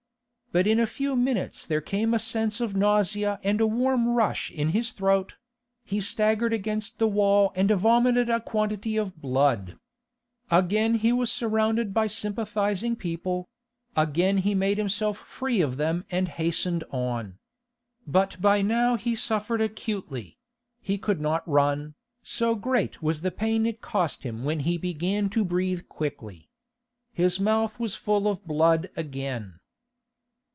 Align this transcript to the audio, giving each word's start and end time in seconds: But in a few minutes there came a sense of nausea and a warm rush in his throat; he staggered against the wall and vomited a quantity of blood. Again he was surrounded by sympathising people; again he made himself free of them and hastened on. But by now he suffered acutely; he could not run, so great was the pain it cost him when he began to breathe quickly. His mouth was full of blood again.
But 0.53 0.67
in 0.67 0.81
a 0.81 0.85
few 0.85 1.15
minutes 1.15 1.65
there 1.65 1.79
came 1.79 2.13
a 2.13 2.19
sense 2.19 2.59
of 2.59 2.75
nausea 2.75 3.39
and 3.41 3.61
a 3.61 3.65
warm 3.65 4.09
rush 4.09 4.51
in 4.51 4.71
his 4.75 4.91
throat; 4.91 5.35
he 5.85 6.01
staggered 6.01 6.51
against 6.51 6.99
the 6.99 7.07
wall 7.07 7.53
and 7.55 7.69
vomited 7.69 8.29
a 8.29 8.41
quantity 8.41 8.97
of 8.97 9.21
blood. 9.21 9.79
Again 10.49 10.95
he 10.95 11.13
was 11.13 11.31
surrounded 11.31 11.93
by 11.93 12.07
sympathising 12.07 12.97
people; 12.97 13.47
again 13.95 14.39
he 14.39 14.53
made 14.53 14.77
himself 14.77 15.19
free 15.19 15.61
of 15.61 15.77
them 15.77 16.03
and 16.11 16.27
hastened 16.27 16.83
on. 16.91 17.39
But 18.05 18.41
by 18.41 18.61
now 18.61 18.97
he 18.97 19.15
suffered 19.15 19.61
acutely; 19.61 20.37
he 20.81 20.97
could 20.97 21.21
not 21.21 21.47
run, 21.47 21.95
so 22.23 22.55
great 22.55 23.01
was 23.01 23.21
the 23.21 23.31
pain 23.31 23.65
it 23.65 23.79
cost 23.79 24.23
him 24.23 24.43
when 24.43 24.59
he 24.59 24.77
began 24.77 25.29
to 25.29 25.45
breathe 25.45 25.87
quickly. 25.87 26.49
His 27.13 27.39
mouth 27.39 27.79
was 27.79 27.95
full 27.95 28.27
of 28.27 28.45
blood 28.45 28.89
again. 28.97 29.59